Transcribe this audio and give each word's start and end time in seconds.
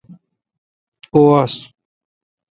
کو 1.11 1.21
آس۔ 1.41 1.53